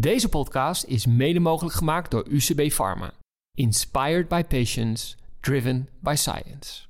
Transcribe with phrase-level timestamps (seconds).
[0.00, 3.12] Deze podcast is mede mogelijk gemaakt door UCB Pharma.
[3.54, 6.82] Inspired by patients, driven by science.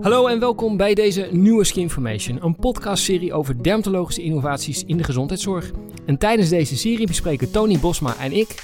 [0.00, 5.04] Hallo en welkom bij deze nieuwe Skin Information, een podcastserie over dermatologische innovaties in de
[5.04, 5.70] gezondheidszorg.
[6.06, 8.62] En tijdens deze serie bespreken Tony Bosma en ik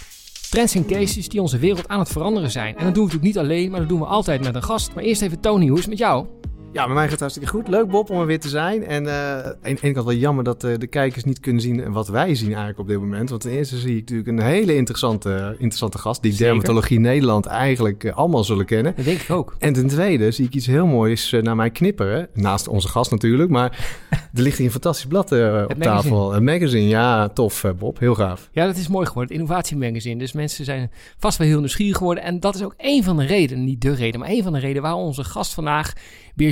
[0.50, 2.76] trends en cases die onze wereld aan het veranderen zijn.
[2.76, 4.94] En dat doen we natuurlijk niet alleen, maar dat doen we altijd met een gast.
[4.94, 6.26] Maar eerst even Tony, hoe is het met jou?
[6.72, 7.68] Ja, bij mij gaat het hartstikke goed.
[7.68, 8.86] Leuk Bob om er weer te zijn.
[8.86, 11.92] En uh, aan de ene kant wel jammer dat uh, de kijkers niet kunnen zien
[11.92, 13.30] wat wij zien eigenlijk op dit moment.
[13.30, 16.46] Want ten eerste zie ik natuurlijk een hele interessante, interessante gast die Zeker.
[16.46, 18.92] Dermatologie Nederland eigenlijk uh, allemaal zullen kennen.
[18.96, 19.56] Dat denk ik ook.
[19.58, 22.28] En ten tweede zie ik iets heel moois naar mij knipperen.
[22.34, 23.70] Naast onze gast natuurlijk, maar
[24.34, 25.78] er ligt hier een fantastisch blad op magazine.
[25.78, 26.34] tafel.
[26.34, 28.48] Een magazine, ja, tof Bob, heel gaaf.
[28.52, 30.18] Ja, dat is mooi geworden, het innovatiemagazine.
[30.18, 32.24] Dus mensen zijn vast wel heel nieuwsgierig geworden.
[32.24, 34.58] En dat is ook een van de redenen, niet de reden, maar een van de
[34.58, 35.92] redenen waarom onze gast vandaag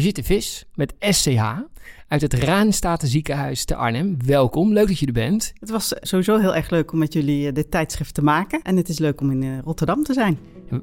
[0.09, 1.43] Birgitte Vis met SCH
[2.09, 4.17] uit het Raanstaten ziekenhuis te Arnhem.
[4.27, 5.53] Welkom, leuk dat je er bent.
[5.61, 8.63] Het was sowieso heel erg leuk om met jullie dit tijdschrift te maken.
[8.63, 10.39] En het is leuk om in Rotterdam te zijn.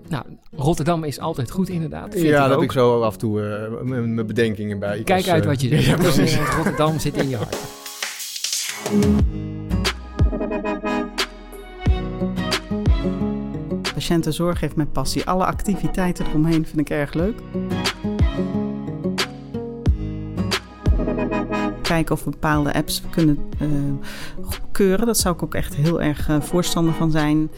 [0.10, 0.24] Nou,
[0.56, 2.14] Rotterdam is altijd goed inderdaad.
[2.14, 2.64] Vind ja, ik daar heb ook.
[2.64, 4.98] ik zo af en toe uh, mijn bedenkingen bij.
[5.00, 5.86] Ik Kijk was, uit uh, wat je zegt.
[5.86, 6.38] Ja, precies.
[6.38, 7.58] Rotterdam zit in je hart.
[13.94, 15.26] Patiëntenzorg heeft mijn passie.
[15.26, 17.40] Alle activiteiten eromheen vind ik erg leuk.
[21.88, 23.70] Kijken of we bepaalde apps kunnen uh,
[24.72, 25.06] keuren.
[25.06, 27.50] Dat zou ik ook echt heel erg uh, voorstander van zijn.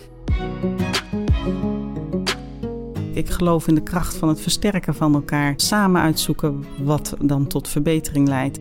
[3.13, 5.53] Ik geloof in de kracht van het versterken van elkaar.
[5.55, 8.59] Samen uitzoeken wat dan tot verbetering leidt.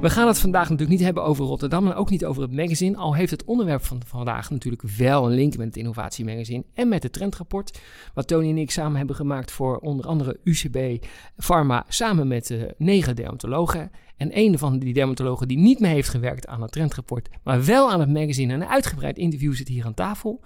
[0.00, 2.96] We gaan het vandaag natuurlijk niet hebben over Rotterdam en ook niet over het magazine.
[2.96, 7.02] Al heeft het onderwerp van vandaag natuurlijk wel een link met het innovatiemagazine en met
[7.02, 7.80] het trendrapport.
[8.14, 11.04] Wat Tony en ik samen hebben gemaakt voor onder andere UCB
[11.36, 13.90] Pharma samen met negen dermatologen.
[14.16, 17.90] En een van die dermatologen die niet meer heeft gewerkt aan het trendrapport, maar wel
[17.90, 20.40] aan het magazine en een uitgebreid interview zit hier aan tafel.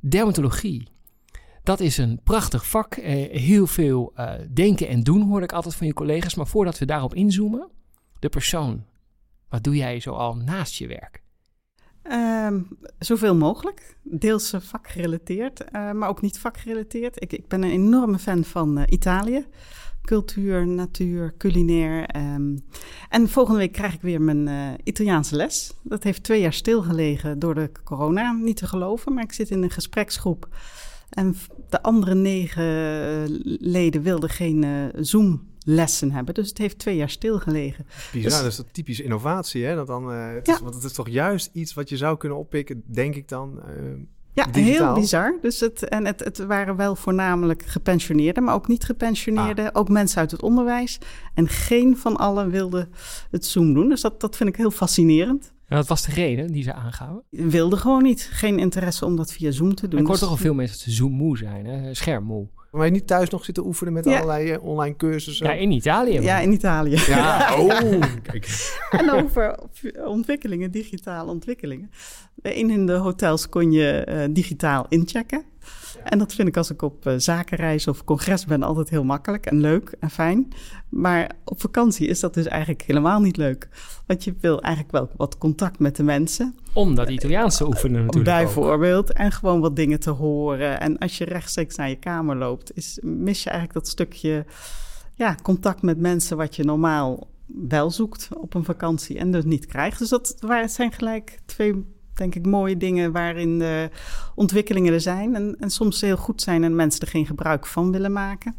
[0.00, 0.88] Dermatologie.
[1.62, 2.96] Dat is een prachtig vak.
[2.96, 6.34] Uh, heel veel uh, denken en doen hoor ik altijd van je collega's.
[6.34, 7.68] Maar voordat we daarop inzoomen,
[8.18, 8.84] de persoon.
[9.48, 11.22] Wat doe jij zoal naast je werk?
[12.10, 13.96] Um, zoveel mogelijk.
[14.02, 17.22] Deels uh, vakgerelateerd, uh, maar ook niet vakgerelateerd.
[17.22, 19.46] Ik, ik ben een enorme fan van uh, Italië.
[20.02, 22.16] Cultuur, natuur, culinair.
[22.16, 22.64] Um,
[23.08, 25.74] en volgende week krijg ik weer mijn Italiaanse les.
[25.82, 28.32] Dat heeft twee jaar stilgelegen door de corona.
[28.32, 30.48] Niet te geloven, maar ik zit in een gespreksgroep.
[31.08, 31.36] En
[31.68, 33.26] de andere negen
[33.60, 36.34] leden wilden geen Zoom lessen hebben.
[36.34, 37.86] Dus het heeft twee jaar stilgelegen.
[38.12, 39.74] Bizar, dus, dat is dat typische innovatie, hè?
[39.74, 40.54] Dat dan, uh, het ja.
[40.54, 43.60] is, want het is toch juist iets wat je zou kunnen oppikken, denk ik dan.
[43.68, 44.00] Uh,
[44.32, 44.92] ja, digitaal.
[44.94, 45.38] heel bizar.
[45.40, 49.72] Dus het, en het, het waren wel voornamelijk gepensioneerden, maar ook niet gepensioneerden.
[49.72, 49.80] Ah.
[49.80, 50.98] Ook mensen uit het onderwijs.
[51.34, 52.88] En geen van allen wilde
[53.30, 53.88] het Zoom doen.
[53.88, 55.52] Dus dat, dat vind ik heel fascinerend.
[55.66, 57.22] En wat was de reden die ze aangaven?
[57.30, 58.28] Wilde gewoon niet.
[58.32, 60.00] Geen interesse om dat via Zoom te doen.
[60.00, 60.22] Ik hoor dus...
[60.24, 61.94] toch al veel mensen dat ze Zoom moe zijn, hè?
[61.94, 62.48] schermmoe.
[62.70, 64.14] Maar je niet thuis nog zitten oefenen met ja.
[64.14, 65.46] allerlei uh, online cursussen?
[65.46, 66.14] Ja, in Italië.
[66.14, 66.22] Man.
[66.22, 66.96] Ja, in Italië.
[67.06, 68.76] Ja, oh, kijk.
[68.90, 69.58] En over
[70.04, 71.90] ontwikkelingen, digitale ontwikkelingen.
[72.42, 75.44] In de hotels kon je uh, digitaal inchecken.
[76.04, 79.46] En dat vind ik als ik op uh, zakenreis of congres ben altijd heel makkelijk
[79.46, 80.48] en leuk en fijn.
[80.88, 83.68] Maar op vakantie is dat dus eigenlijk helemaal niet leuk.
[84.06, 86.54] Want je wil eigenlijk wel wat contact met de mensen.
[86.72, 89.12] Om dat Italiaans te oefenen natuurlijk Bijvoorbeeld.
[89.12, 90.80] En gewoon wat dingen te horen.
[90.80, 94.44] En als je rechtstreeks naar je kamer loopt, is, mis je eigenlijk dat stukje
[95.14, 99.66] ja, contact met mensen wat je normaal wel zoekt op een vakantie en dus niet
[99.66, 99.98] krijgt.
[99.98, 100.36] Dus dat
[100.66, 101.84] zijn gelijk twee
[102.18, 103.90] denk ik, mooie dingen waarin de
[104.34, 105.34] ontwikkelingen er zijn.
[105.34, 108.56] En, en soms heel goed zijn en mensen er geen gebruik van willen maken.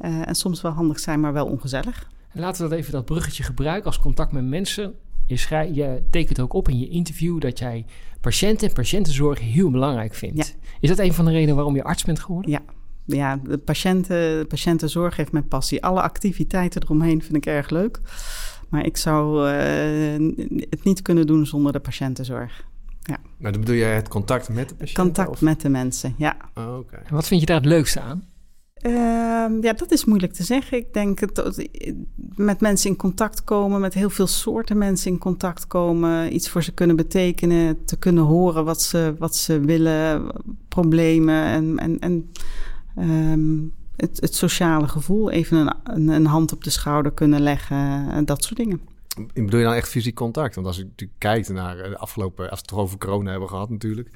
[0.00, 2.10] Uh, en soms wel handig zijn, maar wel ongezellig.
[2.28, 4.94] En laten we dat even dat bruggetje gebruiken als contact met mensen.
[5.26, 7.84] Je, je tekent ook op in je interview dat jij
[8.20, 10.36] patiënten en patiëntenzorg heel belangrijk vindt.
[10.36, 10.70] Ja.
[10.80, 12.50] Is dat een van de redenen waarom je arts bent geworden?
[12.50, 12.60] Ja.
[13.06, 15.82] Ja, de patiënten, patiëntenzorg heeft mijn passie.
[15.82, 18.00] Alle activiteiten eromheen vind ik erg leuk.
[18.68, 20.32] Maar ik zou uh,
[20.70, 22.66] het niet kunnen doen zonder de patiëntenzorg.
[23.04, 23.16] Ja.
[23.38, 24.98] Maar dan bedoel jij het contact met de patiënt?
[24.98, 25.40] Contact of?
[25.40, 26.36] met de mensen, ja.
[26.54, 27.00] Oh, okay.
[27.04, 28.24] En wat vind je daar het leukste aan?
[28.86, 28.92] Uh,
[29.62, 30.78] ja, dat is moeilijk te zeggen.
[30.78, 31.68] Ik denk het,
[32.34, 36.62] met mensen in contact komen, met heel veel soorten mensen in contact komen, iets voor
[36.62, 40.32] ze kunnen betekenen, te kunnen horen wat ze, wat ze willen,
[40.68, 42.30] problemen en, en, en
[42.98, 48.10] um, het, het, sociale gevoel, even een, een, een, hand op de schouder kunnen leggen,
[48.10, 48.80] en dat soort dingen.
[49.34, 50.54] Bedoel je dan echt fysiek contact?
[50.54, 53.48] Want als ik natuurlijk kijk naar de afgelopen, als we het toch over corona hebben
[53.48, 54.08] gehad natuurlijk,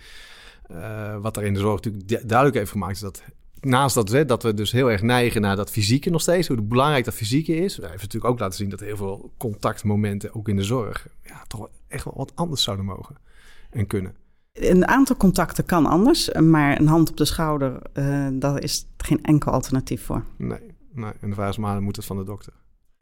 [0.71, 3.23] uh, wat er in de zorg natuurlijk duidelijk heeft gemaakt, is dat
[3.61, 6.63] naast dat, hè, dat we dus heel erg neigen naar dat fysieke nog steeds, hoe
[6.63, 10.49] belangrijk dat fysieke is, we hebben natuurlijk ook laten zien dat heel veel contactmomenten, ook
[10.49, 13.17] in de zorg, ja, toch echt wel wat anders zouden mogen
[13.71, 14.15] en kunnen.
[14.53, 19.23] Een aantal contacten kan anders, maar een hand op de schouder, uh, daar is geen
[19.23, 20.25] enkel alternatief voor.
[20.37, 20.61] Nee,
[20.93, 21.13] nee.
[21.21, 22.53] en de vraag is maar, moet het van de dokter?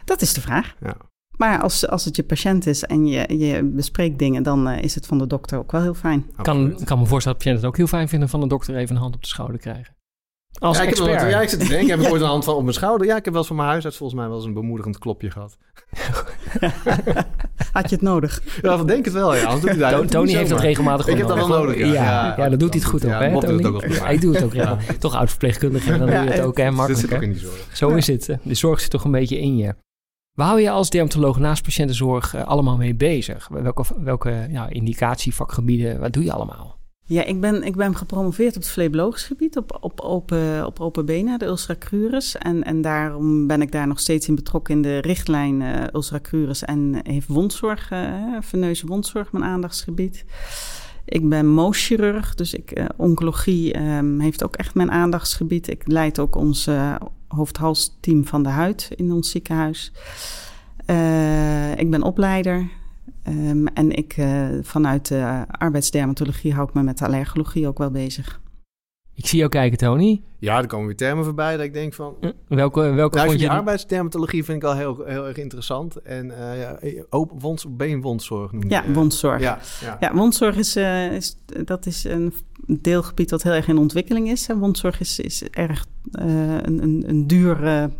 [0.04, 0.74] Dat is de vraag.
[0.80, 0.96] Ja.
[1.36, 4.94] Maar als, als het je patiënt is en je, je bespreekt dingen, dan uh, is
[4.94, 6.26] het van de dokter ook wel heel fijn.
[6.42, 8.94] Kan, kan me voorstellen dat patiënten het ook heel fijn vinden van de dokter even
[8.94, 9.94] een hand op de schouder krijgen.
[10.58, 11.10] Als ja, ik expert.
[11.10, 12.74] Heb wel, ja, ik zit te denken, ik heb ooit een hand van op mijn
[12.74, 13.06] schouder.
[13.06, 15.30] Ja, ik heb wel eens van mijn huisarts volgens mij wel eens een bemoedigend klopje
[15.30, 15.56] gehad.
[17.72, 18.42] Had je het nodig?
[18.62, 19.58] Ja, ik denk het wel, ja.
[19.58, 21.86] Doet hij Tony, Tony heeft dat regelmatig Ik heb dat wel nodig, ja.
[21.86, 23.62] Ja, ja, ja dat doet hij het goed op, hè, Bob Tony?
[23.62, 24.78] doet het ook wel Hij doet het ook, ja.
[24.98, 27.26] Toch oud-verpleegkundige, dan doe je het ook, hè, Dit makkelijk, zit ook hè?
[27.26, 27.66] in die zorg.
[27.72, 28.38] Zo is het.
[28.42, 29.74] De zorg zit toch een beetje in je.
[30.36, 33.48] Waar hou je als dermatoloog naast patiëntenzorg uh, allemaal mee bezig?
[33.48, 34.68] Welke, welke ja,
[35.98, 36.78] wat doe je allemaal?
[37.04, 41.06] Ja, ik ben, ik ben gepromoveerd op het flebologisch gebied, op, op, open, op open
[41.06, 42.18] benen, de ulcera.
[42.38, 46.52] En, en daarom ben ik daar nog steeds in betrokken in de richtlijn uh, ulcera
[46.60, 50.24] en heeft wondzorg, uh, veneuze wondzorg mijn aandachtsgebied.
[51.04, 55.68] Ik ben mooschirurg, dus ik, oncologie um, heeft ook echt mijn aandachtsgebied.
[55.68, 56.36] Ik leid ook
[56.68, 56.94] uh,
[57.28, 59.92] hoofd-halsteam van de huid in ons ziekenhuis.
[60.86, 62.68] Uh, ik ben opleider.
[63.28, 67.90] Um, en ik, uh, vanuit de arbeidsdermatologie hou ik me met de allergologie ook wel
[67.90, 68.40] bezig.
[69.14, 70.22] Ik zie jou kijken, Tony.
[70.38, 72.16] Ja, er komen weer termen voorbij dat ik denk van...
[72.20, 73.46] Uh, welke welke nou, vond je...
[73.46, 73.52] je...
[73.52, 75.96] arbeidsdermatologie vind ik al heel, heel erg interessant.
[75.96, 76.78] En uh, ja,
[77.10, 78.68] open wond, beenwondzorg noem je.
[78.68, 79.40] Ja, wondzorg.
[79.40, 79.96] Ja, ja.
[80.00, 82.34] ja wondzorg is, uh, is, dat is een
[82.66, 84.46] deelgebied dat heel erg in ontwikkeling is.
[84.46, 87.90] Wondzorg is, is erg uh, een, een, een duur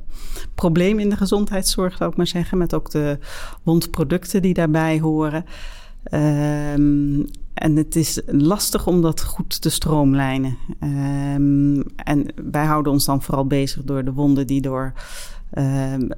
[0.54, 2.58] probleem in de gezondheidszorg, zou ik maar zeggen.
[2.58, 3.18] Met ook de
[3.62, 5.44] wondproducten die daarbij horen.
[6.12, 10.56] Um, en het is lastig om dat goed te stroomlijnen.
[10.80, 14.92] Um, en wij houden ons dan vooral bezig door de wonden die door
[15.58, 16.08] um,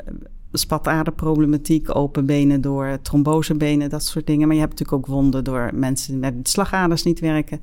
[0.53, 4.47] spataderproblematiek, open benen door trombosebenen, dat soort dingen.
[4.47, 7.61] Maar je hebt natuurlijk ook wonden door mensen met slagaders niet werken.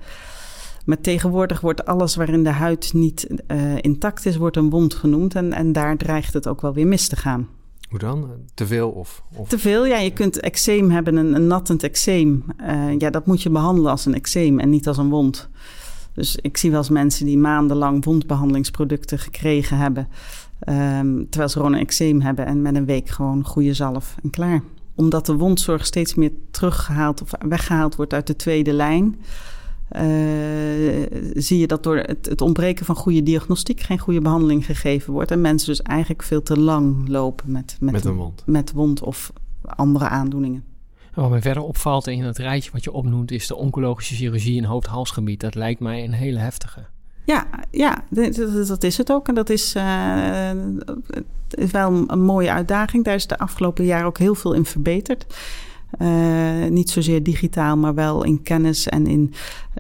[0.85, 5.35] Maar tegenwoordig wordt alles waarin de huid niet uh, intact is, wordt een wond genoemd.
[5.35, 7.47] En, en daar dreigt het ook wel weer mis te gaan.
[7.89, 8.29] Hoe dan?
[8.53, 9.49] Te veel of, of?
[9.49, 9.97] Te veel, ja.
[9.97, 12.43] Je kunt eczeem hebben, een, een nattend eczeem.
[12.61, 15.49] Uh, ja, dat moet je behandelen als een eczeem en niet als een wond.
[16.13, 20.07] Dus ik zie wel eens mensen die maandenlang wondbehandelingsproducten gekregen hebben.
[20.69, 24.29] Um, terwijl ze gewoon een eczeem hebben en met een week gewoon goede zalf en
[24.29, 24.61] klaar.
[24.95, 29.15] Omdat de wondzorg steeds meer teruggehaald of weggehaald wordt uit de tweede lijn...
[30.01, 35.13] Uh, zie je dat door het, het, ontbreken van goede diagnostiek geen goede behandeling gegeven
[35.13, 35.31] wordt.
[35.31, 38.43] En mensen dus eigenlijk veel te lang lopen met, met, met een wond.
[38.45, 39.31] Met wond of
[39.61, 40.63] andere aandoeningen.
[41.13, 44.55] En wat mij verder opvalt in het rijtje wat je opnoemt, is de oncologische chirurgie
[44.55, 45.39] in hoofd-halsgebied.
[45.39, 46.85] Dat lijkt mij een hele heftige.
[47.25, 49.27] Ja, ja dat, dat is het ook.
[49.27, 50.49] En dat is, uh,
[51.49, 53.03] is wel een mooie uitdaging.
[53.03, 55.25] Daar is de afgelopen jaren ook heel veel in verbeterd.
[56.01, 59.33] Uh, niet zozeer digitaal, maar wel in kennis en in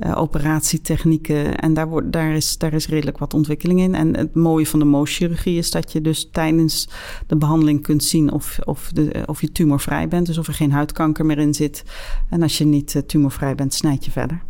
[0.03, 1.57] uh, operatietechnieken.
[1.57, 3.95] En daar, wordt, daar, is, daar is redelijk wat ontwikkeling in.
[3.95, 6.89] En het mooie van de mooschirurgie is dat je dus tijdens
[7.27, 10.25] de behandeling kunt zien of, of, de, of je tumorvrij bent.
[10.25, 11.83] Dus of er geen huidkanker meer in zit.
[12.29, 14.43] En als je niet tumorvrij bent, snijd je verder.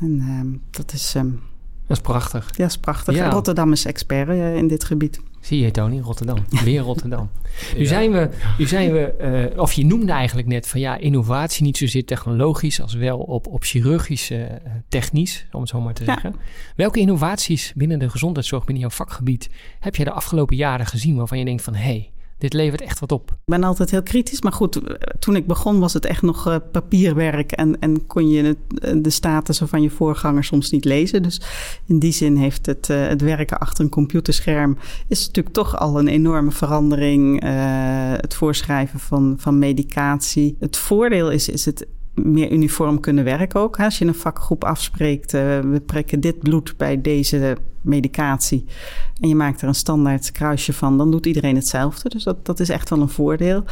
[0.00, 1.14] En uh, dat is...
[1.14, 1.40] Um,
[1.88, 2.44] dat is prachtig.
[2.44, 3.14] Ja, dat is prachtig.
[3.14, 3.30] Ja.
[3.30, 5.20] Rotterdam is expert in dit gebied.
[5.40, 6.44] Zie je, Tony, Rotterdam.
[6.64, 7.30] Weer Rotterdam.
[7.76, 11.64] Nu zijn we, nu zijn we uh, of je noemde eigenlijk net van ja, innovatie
[11.64, 16.04] niet zozeer technologisch als wel op, op chirurgische uh, technisch, om het zo maar te
[16.04, 16.12] ja.
[16.12, 16.34] zeggen.
[16.76, 21.38] Welke innovaties binnen de gezondheidszorg, binnen jouw vakgebied, heb jij de afgelopen jaren gezien waarvan
[21.38, 23.30] je denkt van hé, hey, dit levert echt wat op.
[23.30, 24.80] Ik ben altijd heel kritisch, maar goed,
[25.18, 29.10] toen ik begon was het echt nog uh, papierwerk en, en kon je het, de
[29.10, 31.22] statussen van je voorganger soms niet lezen.
[31.22, 31.40] Dus
[31.86, 34.76] in die zin heeft het, uh, het werken achter een computerscherm
[35.08, 37.42] is natuurlijk toch al een enorme verandering.
[38.20, 40.56] Het voorschrijven van, van medicatie.
[40.60, 41.86] Het voordeel is, is het
[42.24, 43.80] meer uniform kunnen werken ook.
[43.80, 48.64] Als je een vakgroep afspreekt, uh, we prikken dit bloed bij deze medicatie
[49.20, 52.08] en je maakt er een standaard kruisje van, dan doet iedereen hetzelfde.
[52.08, 53.64] Dus dat, dat is echt wel een voordeel.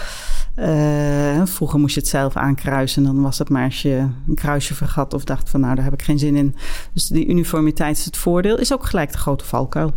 [0.57, 4.75] Uh, vroeger moest je het zelf aankruisen, dan was het maar als je een kruisje
[4.75, 6.55] vergat of dacht van nou, daar heb ik geen zin in.
[6.93, 9.93] Dus die uniformiteit is het voordeel, is ook gelijk de grote valkuil.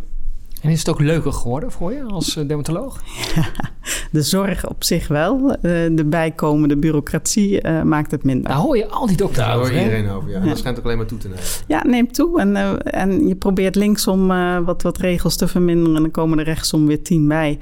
[0.61, 3.01] En is het ook leuker geworden voor je als dermatoloog?
[3.35, 3.47] Ja,
[4.11, 5.57] de zorg op zich wel.
[5.61, 8.51] De bijkomende bureaucratie uh, maakt het minder.
[8.51, 9.71] Daar hoor je al die dokters Daar over.
[9.71, 10.39] hoor iedereen over, ja.
[10.39, 10.45] ja.
[10.45, 11.43] Dat schijnt ook alleen maar toe te nemen.
[11.67, 12.39] Ja, neemt toe.
[12.39, 14.27] En, en je probeert linksom
[14.65, 15.95] wat, wat regels te verminderen...
[15.95, 17.59] en dan komen er rechtsom weer tien bij.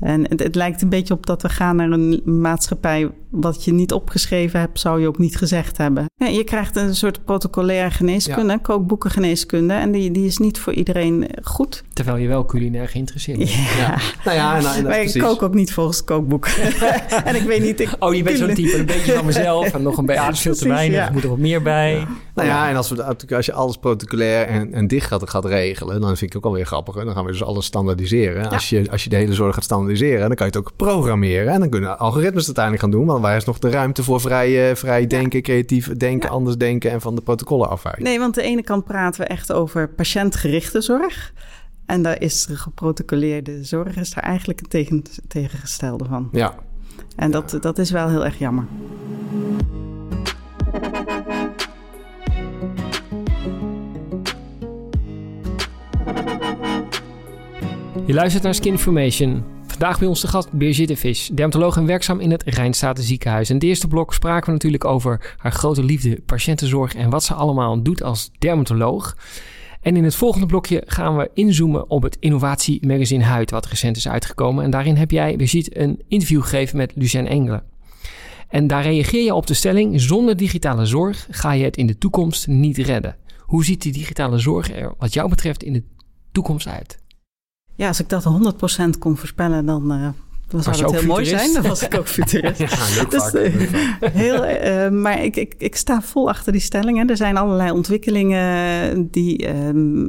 [0.00, 3.72] En het, het, lijkt een beetje op dat we gaan naar een maatschappij Wat je
[3.72, 6.04] niet opgeschreven hebt, zou je ook niet gezegd hebben.
[6.16, 9.74] Ja, je krijgt een soort protocolaire geneeskunde, kookboekengeneeskunde.
[9.74, 11.82] En die, die is niet voor iedereen goed.
[11.92, 13.50] Terwijl je wel culinair geïnteresseerd bent.
[13.52, 13.98] Ja.
[14.24, 15.22] Nou ja, en, en, maar ik precies.
[15.22, 16.46] kook ook niet volgens het kookboek.
[17.24, 17.80] en ik weet niet...
[17.80, 20.54] Ik, Oh, je bent zo'n type, een beetje van mezelf en nog een beetje, veel
[20.54, 21.06] te weinig, ja.
[21.06, 22.06] er moet er wat meer bij.
[22.34, 26.00] Nou ja, en als, we, als je alles protocolair en, en dicht gaat, gaat regelen,
[26.00, 26.94] dan vind ik ook alweer grappig.
[26.94, 28.50] Dan gaan we dus alles standaardiseren.
[28.50, 31.52] Als, je, als je de hele zorg gaat standaardiseren, dan kan je het ook programmeren.
[31.52, 33.06] En dan kunnen algoritmes het uiteindelijk gaan doen.
[33.06, 36.34] Want waar is nog de ruimte voor vrij, vrij denken, creatief denken, Ja.
[36.34, 38.02] anders denken en van de protocollen afwijken?
[38.02, 41.32] Nee, want aan de ene kant praten we echt over patiëntgerichte zorg.
[41.86, 46.28] En daar is de geprotocoleerde zorg is daar eigenlijk het tegen, tegengestelde van.
[46.32, 46.54] Ja,
[47.16, 48.64] En dat, dat is wel heel erg jammer.
[58.06, 59.44] Je luistert naar Skin Information.
[59.80, 63.48] Vandaag bij ons de gast Birgitte Vis, dermatoloog en werkzaam in het Rijnstaten ziekenhuis.
[63.48, 67.34] In het eerste blok spraken we natuurlijk over haar grote liefde patiëntenzorg en wat ze
[67.34, 69.16] allemaal doet als dermatoloog.
[69.80, 74.08] En in het volgende blokje gaan we inzoomen op het innovatiemagazine Huid, wat recent is
[74.08, 74.64] uitgekomen.
[74.64, 77.62] En daarin heb jij, Birgitte, een interview gegeven met Lucien Engelen.
[78.48, 81.98] En daar reageer je op de stelling: zonder digitale zorg ga je het in de
[81.98, 83.16] toekomst niet redden.
[83.38, 85.84] Hoe ziet die digitale zorg er, wat jou betreft, in de
[86.32, 86.99] toekomst uit?
[87.80, 90.08] Ja, als ik dat 100% kon voorspellen, dan, eh,
[90.48, 91.52] dan zou ook heel mooi zijn.
[91.52, 92.58] Dan was ik ook futurist.
[92.58, 94.12] ja leuk Dus, eh, leuk.
[94.12, 97.10] Heel, eh, maar ik, ik, ik sta vol achter die stellingen.
[97.10, 100.06] Er zijn allerlei ontwikkelingen die ehm,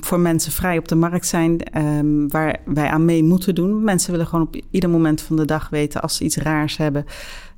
[0.00, 3.84] voor mensen vrij op de markt zijn, ehm, waar wij aan mee moeten doen.
[3.84, 7.04] Mensen willen gewoon op ieder moment van de dag weten als ze iets raars hebben.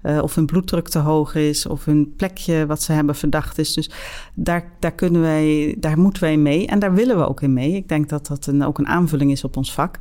[0.08, 3.74] Eh, of hun bloeddruk te hoog is, of hun plekje wat ze hebben verdacht is.
[3.74, 3.90] Dus
[4.34, 7.72] daar, daar, kunnen wij, daar moeten wij mee en daar willen we ook in mee.
[7.72, 9.98] Ik denk dat dat een, ook een aanvulling is op ons vak.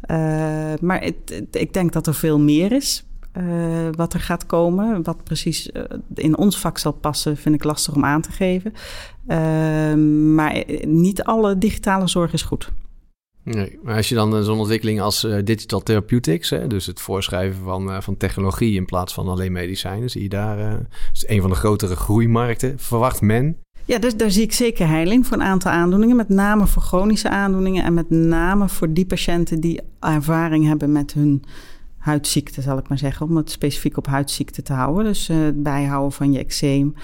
[0.00, 0.16] Eh,
[0.80, 1.04] maar
[1.50, 3.44] ik denk dat er veel meer is eh,
[3.92, 5.02] wat er gaat komen.
[5.02, 5.70] Wat precies
[6.14, 8.72] in ons vak zal passen, vind ik lastig om aan te geven.
[10.34, 12.70] Maar niet alle digitale zorg is goed.
[13.82, 17.62] Maar als je dan eh, zo'n ontwikkeling als eh, digital therapeutics, hè, dus het voorschrijven
[17.64, 21.40] van, eh, van technologie in plaats van alleen medicijnen, zie je daar, dat is een
[21.40, 22.78] van de grotere groeimarkten.
[22.78, 23.56] Verwacht men?
[23.84, 26.16] Ja, dus daar zie ik zeker heiling voor een aantal aandoeningen.
[26.16, 27.84] Met name voor chronische aandoeningen.
[27.84, 31.44] En met name voor die patiënten die ervaring hebben met hun
[31.98, 33.26] huidziekte, zal ik maar zeggen.
[33.26, 35.04] Om het specifiek op huidziekte te houden.
[35.04, 36.94] Dus het bijhouden van je eczeem.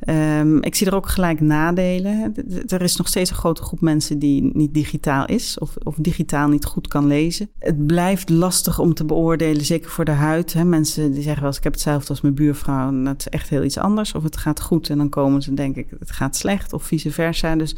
[0.00, 2.34] Ehm, ik zie er ook gelijk nadelen.
[2.66, 6.48] Er is nog steeds een grote groep mensen die niet digitaal is of, of digitaal
[6.48, 7.50] niet goed kan lezen.
[7.58, 10.52] Het blijft lastig om te beoordelen, zeker voor de huid.
[10.52, 10.64] Hè.
[10.64, 12.88] Mensen die zeggen wel eens, ik heb hetzelfde als mijn buurvrouw.
[12.88, 14.14] En dat is echt heel iets anders.
[14.14, 16.72] Of het gaat goed en dan komen ze denk ik, het gaat slecht.
[16.72, 17.56] Of vice versa.
[17.56, 17.76] Dus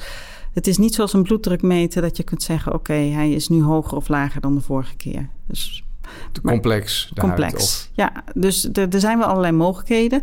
[0.53, 3.62] het is niet zoals een bloeddruk meten dat je kunt zeggen, oké, hij is nu
[3.62, 5.29] hoger of lager dan de vorige keer.
[5.47, 5.85] Dus
[6.33, 7.11] Te complex.
[7.14, 7.50] De complex.
[7.52, 10.23] huid, of- Ja, dus er, zijn wel allerlei mogelijkheden.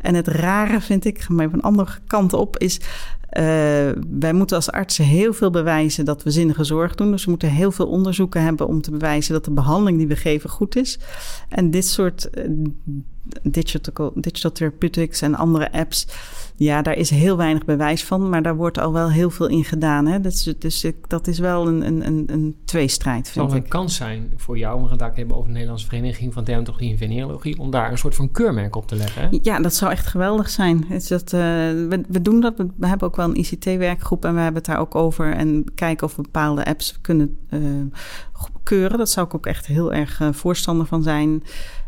[0.00, 2.80] En het rare vind ik, ga maar even een andere kant op, is...
[3.28, 3.44] eh,
[4.10, 7.10] wij moeten als artsen heel veel bewijzen dat we zinnige zorg doen.
[7.10, 10.16] Dus we moeten heel veel onderzoeken hebben om te bewijzen dat de behandeling die we
[10.16, 10.98] geven goed is.
[11.48, 12.44] En dit soort eh,
[13.42, 16.06] digital, digital therapeutics en andere apps,
[16.56, 18.28] ja, daar is heel weinig bewijs van.
[18.28, 20.06] Maar daar wordt al wel heel veel in gedaan.
[20.06, 20.20] Hè?
[20.20, 23.64] Dus, dus ik- dat is wel een, een, een, een tweestrijd, Het zal vind een
[23.64, 23.70] ik.
[23.70, 26.90] kans zijn voor jou, we gaan het ook hebben over de Nederlandse Vereniging van Dermatologie
[26.90, 29.22] en Venereologie, om daar een soort van keurmerk op te leggen.
[29.22, 29.38] Hè?
[29.42, 30.84] Ja, dat zou echt geweldig zijn.
[30.88, 32.56] Het is dat, eh, we, we doen dat.
[32.56, 35.34] We, we hebben ook wel een ICT-werkgroep en we hebben het daar ook over.
[35.34, 37.60] En kijken of we bepaalde apps kunnen eh,
[38.62, 38.98] keuren.
[38.98, 41.42] Dat zou ik ook echt heel erg eh, voorstander van zijn.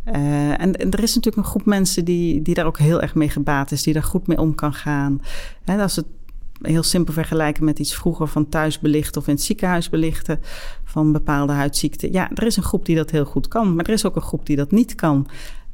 [0.05, 3.14] Eh, en, en er is natuurlijk een groep mensen die, die daar ook heel erg
[3.14, 5.21] mee gebaat is, die daar goed mee om kan gaan.
[5.64, 6.07] Hè, als het
[6.62, 10.40] heel simpel vergelijken met iets vroeger van thuis belichten of in het ziekenhuis belichten
[10.85, 12.12] van bepaalde huidziekten.
[12.12, 14.23] Ja, er is een groep die dat heel goed kan, maar er is ook een
[14.23, 15.28] groep die dat niet kan.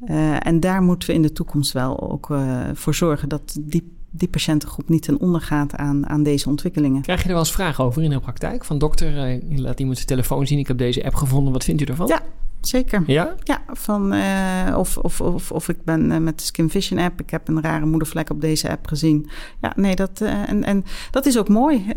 [0.06, 3.96] Uh, en daar moeten we in de toekomst wel ook uh, voor zorgen dat die,
[4.10, 7.02] die patiëntengroep niet ten onder gaat aan, aan deze ontwikkelingen.
[7.02, 8.64] Krijg je er wel eens vragen over in de praktijk?
[8.64, 11.82] Van dokter, uh, laat iemand zijn telefoon zien, ik heb deze app gevonden, wat vindt
[11.82, 12.06] u ervan?
[12.06, 12.22] Ja,
[12.68, 13.02] zeker.
[13.06, 13.34] Ja?
[13.42, 17.20] Ja, van, uh, of, of, of, of ik ben uh, met de Skin Vision app,
[17.20, 19.30] ik heb een rare moedervlek op deze app gezien.
[19.60, 21.92] Ja, nee, dat, uh, en, en dat is ook mooi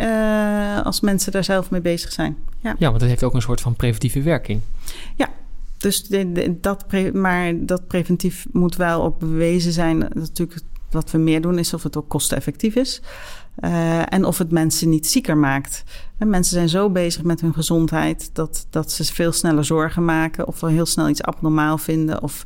[0.84, 2.38] als mensen daar zelf mee bezig zijn.
[2.60, 2.76] Ja.
[2.80, 4.62] ja, want dat heeft ook een soort van preventieve werking.
[5.16, 5.30] Ja,
[5.78, 9.98] dus de, de, dat pre, maar dat preventief moet wel ook bewezen zijn.
[9.98, 10.60] Natuurlijk,
[10.90, 13.02] wat we meer doen is of het ook kosteneffectief is.
[13.60, 15.84] Uh, en of het mensen niet zieker maakt.
[16.18, 20.48] En mensen zijn zo bezig met hun gezondheid dat, dat ze veel sneller zorgen maken.
[20.48, 22.24] Of we heel snel iets abnormaal vinden.
[22.24, 22.46] Of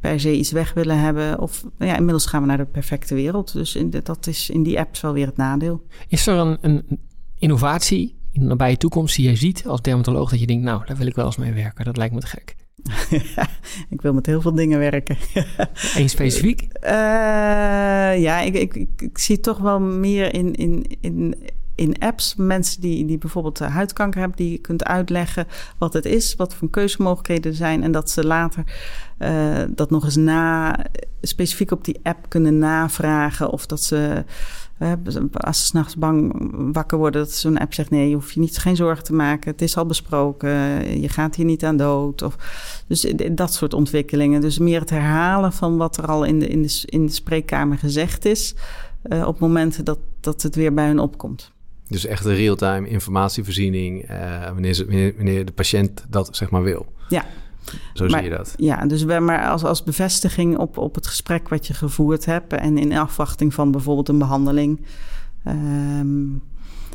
[0.00, 1.38] per se iets weg willen hebben.
[1.38, 3.52] Of ja, inmiddels gaan we naar de perfecte wereld.
[3.52, 5.86] Dus in dat is in die apps wel weer het nadeel.
[6.08, 6.98] Is er een, een
[7.38, 10.96] innovatie in de nabije toekomst die jij ziet als dermatoloog dat je denkt, nou, daar
[10.96, 11.84] wil ik wel eens mee werken.
[11.84, 12.56] Dat lijkt me te gek.
[13.94, 15.16] ik wil met heel veel dingen werken.
[15.96, 16.62] Eén specifiek?
[16.62, 16.90] Uh,
[18.20, 21.34] ja, ik, ik, ik, ik, zie toch wel meer in, in, in,
[21.74, 25.46] in apps mensen die, die bijvoorbeeld huidkanker hebben, die je kunt uitleggen
[25.78, 27.82] wat het is, wat voor keuzemogelijkheden er zijn.
[27.82, 28.64] En dat ze later
[29.18, 30.78] uh, dat nog eens na,
[31.20, 33.50] specifiek op die app kunnen navragen.
[33.50, 34.24] Of dat ze
[35.32, 36.32] als ze s'nachts bang
[36.72, 39.50] wakker worden, dat zo'n app zegt: nee, je hoeft je niet, geen zorgen te maken.
[39.50, 40.50] Het is al besproken.
[41.00, 42.22] Je gaat hier niet aan dood.
[42.22, 42.36] Of,
[42.86, 44.40] dus dat soort ontwikkelingen.
[44.40, 47.78] Dus meer het herhalen van wat er al in de, in de, in de spreekkamer
[47.78, 48.54] gezegd is.
[49.04, 51.52] Uh, op momenten dat, dat het weer bij hun opkomt.
[51.88, 56.62] Dus echt een real-time informatievoorziening uh, wanneer, ze, wanneer, wanneer de patiënt dat zeg maar
[56.62, 56.92] wil.
[57.08, 57.24] Ja,
[57.92, 58.54] zo zie je dat.
[58.56, 62.52] Ja, dus we, maar als, als bevestiging op, op het gesprek wat je gevoerd hebt
[62.52, 64.86] en in afwachting van bijvoorbeeld een behandeling.
[65.46, 66.42] Um,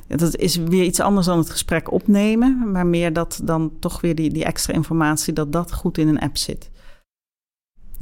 [0.07, 4.15] dat is weer iets anders dan het gesprek opnemen, maar meer dat dan toch weer
[4.15, 6.69] die, die extra informatie, dat dat goed in een app zit.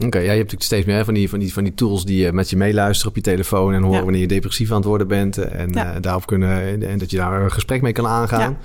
[0.06, 2.24] Oké, ja, je hebt natuurlijk steeds meer van die, van, die, van die tools die
[2.24, 5.08] je met je meeluisteren op je telefoon en horen wanneer je depressief aan het worden
[5.08, 5.38] bent.
[5.38, 5.96] En ja.
[5.96, 8.58] uh, daarop kunnen en dat je daar een gesprek mee kan aangaan.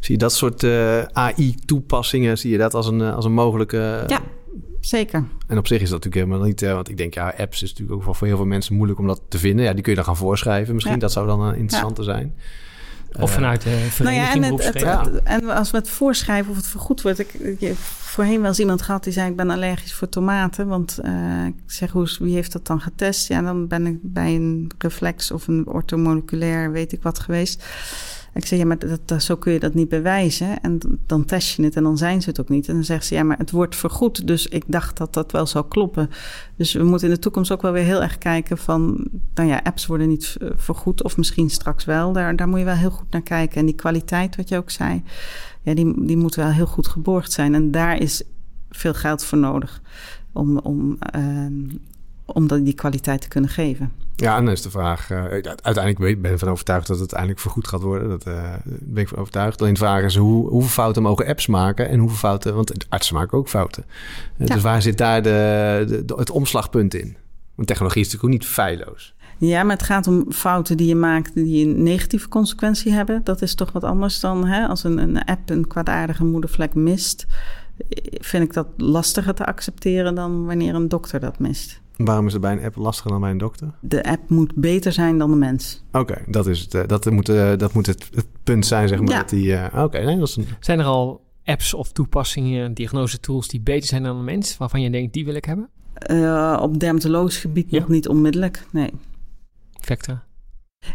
[0.00, 3.32] Zie je dat soort uh, eh, AI-toepassingen, zie je dat als een, eh, als een
[3.32, 4.04] mogelijke.
[4.06, 4.20] ja,
[4.80, 5.24] zeker.
[5.46, 8.08] En op zich is dat natuurlijk helemaal niet, want ik denk, ja, apps is natuurlijk
[8.08, 9.64] ook voor heel veel mensen moeilijk om dat te vinden.
[9.64, 10.74] Ja, die kun je dan gaan voorschrijven.
[10.74, 12.34] Misschien dat zou dan een interessante zijn.
[13.20, 16.66] Of vanuit de vereniging nou ja, en, het, en als we het voorschrijven of het
[16.66, 17.18] vergoed wordt.
[17.18, 19.30] Ik, ik, voorheen wel eens iemand gehad die zei...
[19.30, 20.66] ik ben allergisch voor tomaten.
[20.66, 23.28] Want uh, ik zeg, hoe, wie heeft dat dan getest?
[23.28, 27.64] Ja, dan ben ik bij een reflex of een ortomoleculair weet ik wat geweest.
[28.34, 30.60] Ik zeg, ja, maar dat, zo kun je dat niet bewijzen.
[30.60, 32.68] En dan test je het en dan zijn ze het ook niet.
[32.68, 34.26] En dan zegt ze, ja, maar het wordt vergoed.
[34.26, 36.10] Dus ik dacht dat dat wel zou kloppen.
[36.56, 39.08] Dus we moeten in de toekomst ook wel weer heel erg kijken van...
[39.34, 42.12] nou ja, apps worden niet eh, vergoed of misschien straks wel.
[42.12, 43.60] Daar, daar moet je wel heel goed naar kijken.
[43.60, 45.02] En die kwaliteit, wat je ook zei,
[45.62, 47.54] ja, die, die moet wel heel goed geborgd zijn.
[47.54, 48.22] En daar is
[48.70, 49.80] veel geld voor nodig
[50.32, 51.46] om, om, uh,
[52.24, 53.92] om die kwaliteit te kunnen geven.
[54.16, 55.10] Ja, en dan is de vraag...
[55.10, 55.18] Uh,
[55.62, 58.08] uiteindelijk ben ik ervan overtuigd dat het uiteindelijk vergoed gaat worden.
[58.08, 59.60] Dat uh, ben ik van overtuigd.
[59.60, 62.54] Alleen de vraag is hoe, hoeveel fouten mogen apps maken en hoeveel fouten...
[62.54, 63.84] Want artsen maken ook fouten.
[63.86, 64.54] Uh, ja.
[64.54, 67.16] Dus waar zit daar de, de, het omslagpunt in?
[67.54, 69.14] Want technologie is natuurlijk ook niet feilloos.
[69.38, 73.20] Ja, maar het gaat om fouten die je maakt die een negatieve consequentie hebben.
[73.24, 77.26] Dat is toch wat anders dan hè, als een, een app een kwaadaardige moedervlek mist.
[78.10, 81.82] Vind ik dat lastiger te accepteren dan wanneer een dokter dat mist.
[81.96, 83.74] Waarom is het bij een app lastiger dan bij een dokter?
[83.80, 85.84] De app moet beter zijn dan de mens.
[85.92, 86.88] Oké, dat is het.
[86.88, 87.26] Dat moet,
[87.58, 89.08] dat moet het, het punt zijn, zeg maar.
[89.08, 89.22] Ja.
[89.22, 90.46] Die, uh, Oké, nee, dat is een...
[90.60, 94.80] Zijn er al apps of toepassingen, diagnose tools die beter zijn dan de mens, waarvan
[94.80, 95.68] je denkt die wil ik hebben?
[96.10, 97.78] Uh, op dermatologisch gebied ja.
[97.78, 98.90] nog niet onmiddellijk, nee.
[99.80, 100.24] Vectra?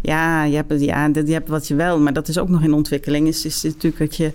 [0.02, 2.74] Ja, je hebt, ja, je hebt wat je wel, maar dat is ook nog in
[2.74, 3.28] ontwikkeling.
[3.28, 4.34] Is, is natuurlijk dat je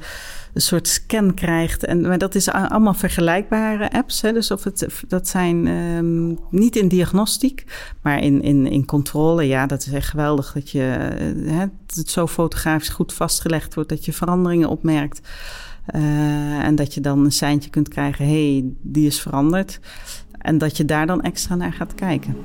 [0.54, 1.84] een soort scan krijgt.
[1.84, 4.20] En, maar dat is allemaal vergelijkbare apps.
[4.20, 4.32] Hè?
[4.32, 7.64] Dus of het, dat zijn um, niet in diagnostiek,
[8.02, 9.46] maar in, in, in controle.
[9.46, 10.96] Ja, dat is echt geweldig dat je
[11.46, 15.20] uh, hè, het zo fotografisch goed vastgelegd wordt dat je veranderingen opmerkt.
[15.94, 19.80] Uh, en dat je dan een seintje kunt krijgen, hey, die is veranderd.
[20.38, 22.36] En dat je daar dan extra naar gaat kijken.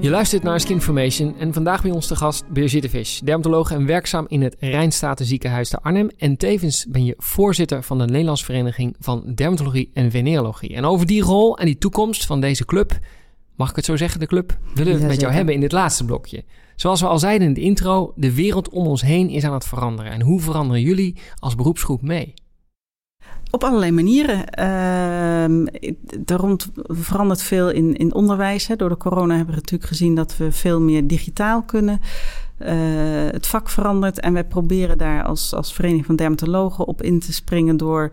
[0.00, 4.24] Je luistert naar Skinformation en vandaag bij ons te gast Birgitte Vis, dermatoloog en werkzaam
[4.28, 6.10] in het Rijnstaten ziekenhuis te Arnhem.
[6.18, 10.74] En tevens ben je voorzitter van de Nederlandse Vereniging van Dermatologie en Venereologie.
[10.74, 12.98] En over die rol en die toekomst van deze club,
[13.56, 15.72] mag ik het zo zeggen, de club, willen we het met jou hebben in dit
[15.72, 16.44] laatste blokje.
[16.76, 19.66] Zoals we al zeiden in de intro, de wereld om ons heen is aan het
[19.66, 20.12] veranderen.
[20.12, 22.34] En hoe veranderen jullie als beroepsgroep mee?
[23.50, 24.44] Op allerlei manieren.
[24.58, 25.66] Uh,
[26.26, 28.66] er rond verandert veel in, in onderwijs.
[28.66, 28.76] Hè.
[28.76, 32.00] Door de corona hebben we natuurlijk gezien dat we veel meer digitaal kunnen.
[32.58, 32.68] Uh,
[33.30, 37.32] het vak verandert en wij proberen daar als, als Vereniging van Dermatologen op in te
[37.32, 38.10] springen door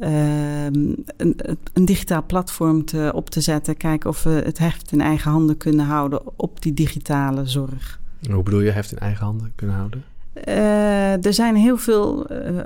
[0.00, 1.06] uh, een,
[1.72, 3.76] een, digitaal platform te, op te zetten.
[3.76, 8.00] Kijken of we het heft in eigen handen kunnen houden op die digitale zorg.
[8.30, 10.04] Hoe bedoel je heft in eigen handen kunnen houden?
[10.48, 12.64] Uh, er zijn heel veel Ehm,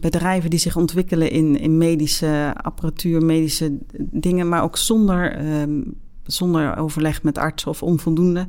[0.00, 5.80] bedrijven die zich ontwikkelen in, in medische apparatuur, medische dingen, maar ook zonder, ehm,
[6.22, 8.46] zonder overleg met artsen of onvoldoende.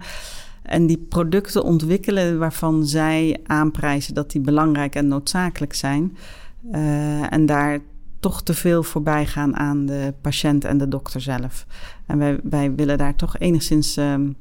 [0.62, 6.18] En die producten ontwikkelen waarvan zij aanprijzen dat die belangrijk en noodzakelijk zijn.
[6.72, 7.80] Uh, en daar
[8.20, 11.66] toch te veel voorbij gaan aan de patiënt en de dokter zelf.
[12.06, 14.36] En wij, wij willen daar toch enigszins um,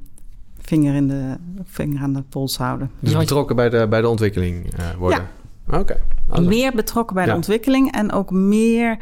[0.59, 2.91] vinger, in de, vinger aan de pols houden.
[2.99, 5.19] Dus betrokken bij de, bij de ontwikkeling uh, worden?
[5.19, 5.40] Ja.
[5.69, 5.99] Oké.
[6.41, 8.97] Meer betrokken bij de ontwikkeling en ook meer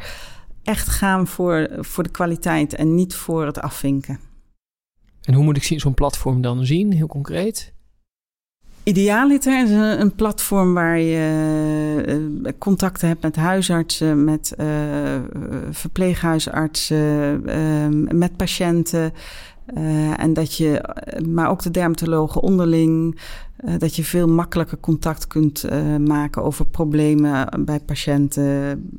[0.62, 4.20] echt gaan voor, voor de kwaliteit en niet voor het afvinken.
[5.22, 7.72] En hoe moet ik zo'n platform dan zien, heel concreet?
[8.82, 12.04] Idealiter is een, een, platform waar je
[12.42, 14.66] uh, contacten hebt met huisartsen, met uh,
[15.70, 19.12] verpleeghuisartsen, uh, met patiënten.
[20.16, 20.94] En dat je,
[21.28, 23.20] maar ook de dermatologen onderling,
[23.78, 25.64] dat je veel makkelijker contact kunt
[26.06, 28.90] maken over problemen bij patiënten.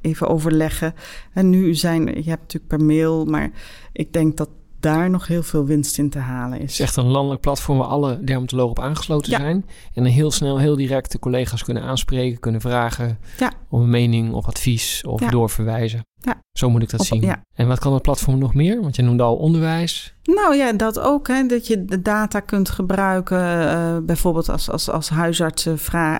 [0.00, 0.94] even overleggen.
[1.32, 3.50] En nu zijn, je hebt natuurlijk per mail, maar
[3.92, 4.48] ik denk dat
[4.80, 6.62] daar nog heel veel winst in te halen is.
[6.62, 9.64] Het is echt een landelijk platform waar alle dermatologen op aangesloten zijn.
[9.94, 13.52] En dan heel snel, heel direct de collega's kunnen aanspreken, kunnen vragen ja.
[13.68, 16.06] om een mening of advies of doorverwijzen.
[16.26, 16.40] Ja.
[16.52, 17.34] Zo moet ik dat zien.
[17.54, 18.80] En wat kan het platform nog meer?
[18.80, 20.14] Want je noemde al onderwijs.
[20.22, 21.28] Nou ja, dat ook.
[21.28, 23.38] Hè, dat je de data kunt gebruiken.
[23.38, 25.78] Uh, bijvoorbeeld als, als, als huisartsen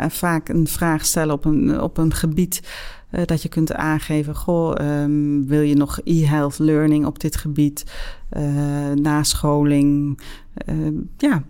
[0.08, 2.62] vaak een vraag stellen op een, op een gebied
[3.10, 7.84] uh, dat je kunt aangeven, goh, um, wil je nog e-health learning op dit gebied,
[8.36, 10.20] uh, nascholing.
[10.68, 11.42] Uh, ja,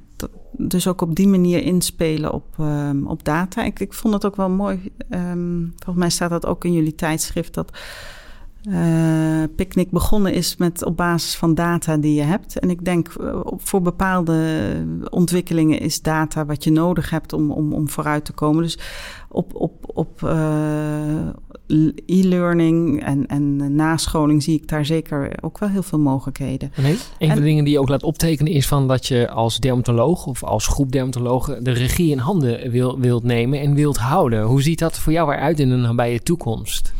[0.58, 3.64] dus ook op die manier inspelen op, um, op data.
[3.64, 4.92] Ik, ik vond het ook wel mooi.
[5.10, 7.78] Um, volgens mij staat dat ook in jullie tijdschrift dat
[8.68, 12.58] uh, Picnic begonnen is met op basis van data die je hebt.
[12.58, 14.38] En ik denk uh, voor bepaalde
[15.10, 18.62] ontwikkelingen is data wat je nodig hebt om, om, om vooruit te komen.
[18.62, 18.78] Dus
[19.28, 21.28] op, op, op uh,
[22.06, 26.72] e-learning en, en nascholing zie ik daar zeker ook wel heel veel mogelijkheden.
[26.76, 29.58] Nee, een van de dingen die je ook laat optekenen is van dat je als
[29.58, 34.42] dermatoloog of als groep dermatologen de regie in handen wil, wilt nemen en wilt houden.
[34.42, 36.92] Hoe ziet dat voor jou eruit in de nabije toekomst?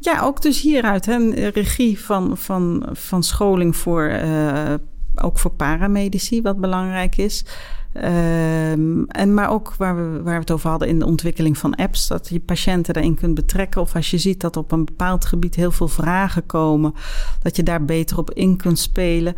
[0.00, 1.06] Ja, ook dus hieruit.
[1.06, 4.74] Hè, regie van, van, van scholing voor, uh,
[5.16, 7.44] ook voor paramedici, wat belangrijk is.
[8.04, 11.74] Um, en maar ook waar we, waar we het over hadden in de ontwikkeling van
[11.74, 13.80] apps, dat je patiënten daarin kunt betrekken.
[13.80, 16.94] Of als je ziet dat op een bepaald gebied heel veel vragen komen,
[17.42, 19.34] dat je daar beter op in kunt spelen.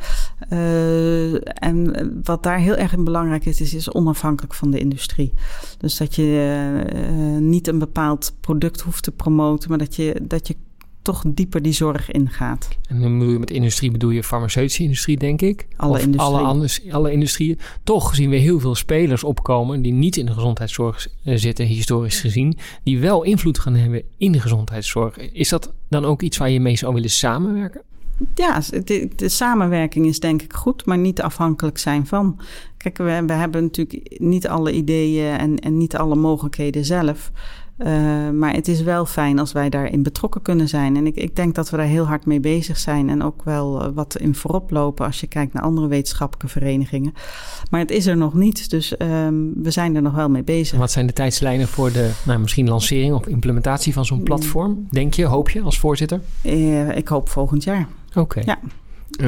[0.52, 5.32] Uh, en wat daar heel erg belangrijk is, is, is onafhankelijk van de industrie.
[5.78, 10.48] Dus dat je uh, niet een bepaald product hoeft te promoten, maar dat je, dat
[10.48, 10.56] je
[11.02, 12.68] toch dieper die zorg ingaat.
[12.88, 15.66] En dan bedoel je met industrie bedoel je farmaceutische industrie, denk ik?
[15.76, 16.34] Alle industrie.
[16.34, 17.58] Alle, anders, alle industrieën.
[17.84, 22.20] Toch zien we heel veel spelers opkomen die niet in de gezondheidszorg eh, zitten, historisch
[22.20, 25.16] gezien, die wel invloed gaan hebben in de gezondheidszorg.
[25.16, 27.82] Is dat dan ook iets waar je mee zou willen samenwerken?
[28.34, 32.40] Ja, de, de, samenwerking is denk ik goed, maar niet afhankelijk zijn van.
[32.76, 37.30] Kijk, we, we hebben natuurlijk niet alle ideeën en, en niet alle mogelijkheden zelf.
[37.86, 40.96] Uh, maar het is wel fijn als wij daarin betrokken kunnen zijn.
[40.96, 43.08] En ik, ik denk dat we daar heel hard mee bezig zijn.
[43.08, 47.14] En ook wel uh, wat in voorop lopen als je kijkt naar andere wetenschappelijke verenigingen.
[47.70, 48.70] Maar het is er nog niet.
[48.70, 50.72] Dus um, we zijn er nog wel mee bezig.
[50.72, 54.86] En wat zijn de tijdslijnen voor de nou, misschien lancering of implementatie van zo'n platform?
[54.90, 56.20] Denk je, hoop je als voorzitter?
[56.44, 57.88] Uh, ik hoop volgend jaar.
[58.14, 58.40] Oké.
[58.44, 58.58] Ja.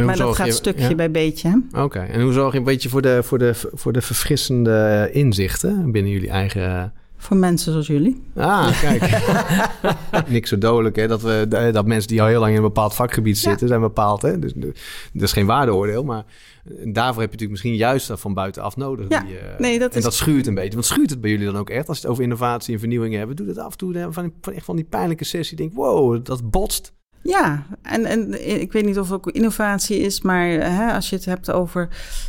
[0.04, 1.62] Maar dat gaat stukje bij beetje.
[1.72, 5.90] Oké, en hoe zorg je een beetje voor de, voor, de, voor de verfrissende inzichten
[5.90, 8.22] binnen jullie eigen voor mensen zoals jullie.
[8.34, 9.22] Ah, kijk.
[10.28, 11.08] Niks zo dodelijk, hè?
[11.08, 14.22] Dat, we, dat mensen die al heel lang in een bepaald vakgebied zitten, zijn bepaald.
[14.22, 14.38] Hè?
[14.38, 16.24] Dus dat is geen waardeoordeel, maar
[16.64, 19.06] daarvoor heb je natuurlijk misschien juist dat van buitenaf nodig.
[19.08, 20.72] Ja, die, uh, nee, dat en dat schuurt een beetje.
[20.72, 23.14] Want schuurt het bij jullie dan ook echt als je het over innovatie en vernieuwing
[23.14, 23.36] hebben?
[23.36, 25.56] Doe het af en toe van, van, echt van die pijnlijke sessie.
[25.56, 26.92] Denk, wow, dat botst.
[27.22, 31.16] Ja, en, en ik weet niet of het ook innovatie is, maar hè, als je
[31.16, 31.88] het hebt over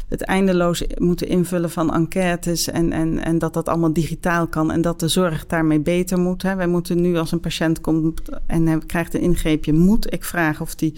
[0.10, 4.82] het eindeloos moeten invullen van enquêtes en, en, en dat dat allemaal digitaal kan en
[4.82, 6.42] dat de zorg daarmee beter moet.
[6.42, 6.56] Hè.
[6.56, 10.76] Wij moeten nu als een patiënt komt en krijgt een ingreepje, moet ik vragen of
[10.76, 10.94] die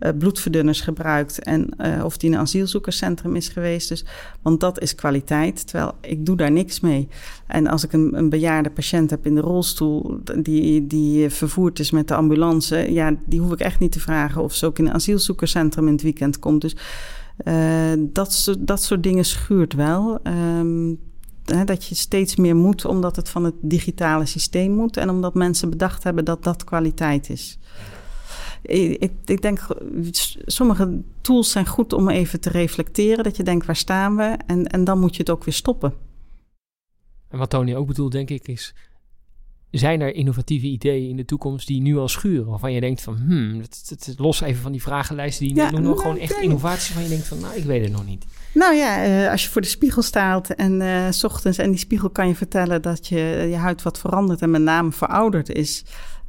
[0.00, 3.88] uh, bloedverdunners gebruikt en uh, of die in een asielzoekerscentrum is geweest.
[3.88, 4.04] Dus,
[4.42, 7.08] want dat is kwaliteit, terwijl ik doe daar niks mee.
[7.46, 11.90] En als ik een, een bejaarde patiënt heb in de rolstoel die, die vervoerd is
[11.90, 14.86] met de ambulance, ja, die hoef ik echt niet te vragen of ze ook in
[14.86, 16.60] een asielzoekerscentrum in het weekend komt.
[16.60, 16.76] Dus
[17.44, 20.18] uh, dat, dat soort dingen schuurt wel.
[20.58, 20.98] Um,
[21.64, 25.70] dat je steeds meer moet omdat het van het digitale systeem moet en omdat mensen
[25.70, 27.58] bedacht hebben dat dat kwaliteit is
[28.66, 29.66] ik, ik denk,
[30.44, 33.24] sommige tools zijn goed om even te reflecteren.
[33.24, 34.36] Dat je denkt, waar staan we?
[34.46, 35.94] En, en dan moet je het ook weer stoppen.
[37.28, 38.74] En wat Tony ook bedoelt, denk ik, is...
[39.70, 42.46] Zijn er innovatieve ideeën in de toekomst die nu al schuren?
[42.46, 45.70] Waarvan je denkt van, hmm, het, het, los even van die vragenlijsten die je ja,
[45.70, 48.24] nog nou, gewoon echt innovaties van je denkt van, nou, ik weet het nog niet.
[48.54, 51.78] Nou ja, uh, als je voor de spiegel staat en uh, s ochtends en die
[51.78, 55.84] spiegel kan je vertellen dat je, je huid wat verandert en met name verouderd is.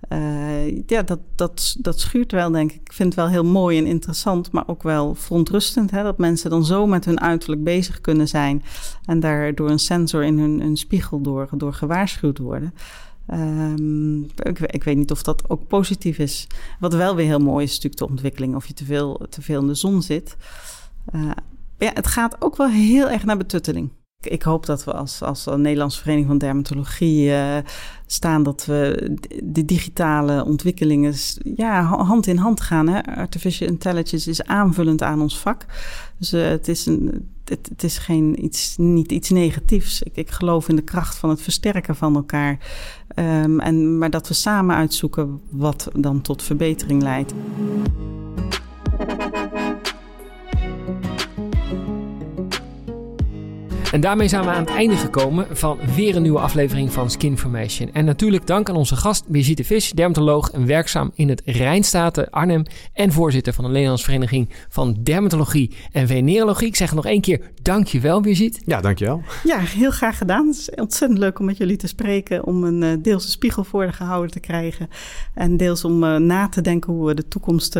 [0.10, 2.82] Uh, ja, dat, dat, dat schuurt wel, denk ik.
[2.82, 5.92] Ik vind het wel heel mooi en interessant, maar ook wel verontrustend.
[5.92, 8.64] Hè, dat mensen dan zo met hun uiterlijk bezig kunnen zijn.
[9.06, 12.74] En daar door een sensor in hun, hun spiegel door, door gewaarschuwd worden.
[13.34, 16.48] Um, ik, ik, weet niet of dat ook positief is.
[16.80, 18.56] Wat wel weer heel mooi is, natuurlijk de ontwikkeling.
[18.56, 20.38] Of je te veel, te veel in de zon zit.
[21.78, 23.90] ja, het gaat ook wel heel erg naar betutteling.
[24.22, 27.58] Ik hoop dat we als, als Nederlandse Vereniging van Dermatologie uh,
[28.06, 31.14] staan dat we de digitale ontwikkelingen
[31.56, 32.88] ja, hand in hand gaan.
[32.88, 33.04] Hè?
[33.04, 35.66] Artificial intelligence is aanvullend aan ons vak.
[36.18, 40.02] Dus uh, het is, een, het, is geen iets, niet iets negatiefs.
[40.02, 42.60] Ik, ik geloof in de kracht van het versterken van elkaar.
[43.16, 47.34] Um, en, maar dat we samen uitzoeken wat dan tot verbetering leidt.
[53.92, 57.94] En daarmee zijn we aan het einde gekomen van weer een nieuwe aflevering van Skinformation.
[57.94, 62.64] En natuurlijk dank aan onze gast Birgitte Vis, dermatoloog en werkzaam in het Rijnstaten Arnhem
[62.94, 66.68] en voorzitter van de Nederlandse Vereniging van Dermatologie en Venerologie.
[66.68, 68.60] Ik zeg nog één keer dankjewel Birgitte.
[68.66, 69.22] Ja, dankjewel.
[69.44, 70.48] Ja, heel graag gedaan.
[70.48, 73.64] Het is ontzettend leuk om met jullie te spreken, om een uh, deels een spiegel
[73.64, 74.90] voor de gehouden te krijgen
[75.34, 77.80] en deels om uh, na te denken hoe we de toekomst,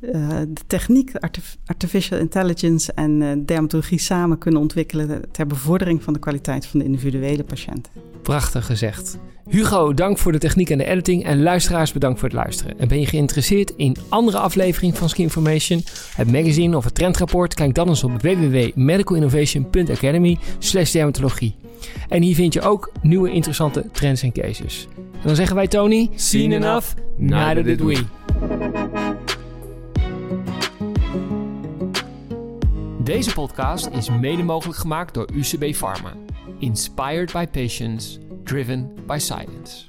[0.00, 1.12] uh, de techniek,
[1.64, 7.44] artificial intelligence en dermatologie samen kunnen ontwikkelen ter bevordering van de kwaliteit van de individuele
[7.44, 7.90] patiënt.
[8.22, 9.18] Prachtig gezegd.
[9.48, 11.24] Hugo, dank voor de techniek en de editing.
[11.24, 12.78] En luisteraars, bedankt voor het luisteren.
[12.78, 15.82] En ben je geïnteresseerd in andere afleveringen van Skin Information,
[16.14, 17.54] het magazine of het trendrapport?
[17.54, 20.38] Kijk dan eens op www.medicalinnovation.academy
[20.92, 21.54] dermatologie.
[22.08, 24.88] En hier vind je ook nieuwe interessante trends en cases.
[24.96, 28.04] En dan zeggen wij Tony, seen enough, neither did we.
[33.08, 36.12] Deze podcast is mede mogelijk gemaakt door UCB Pharma.
[36.58, 39.84] Inspired by patients, driven by science.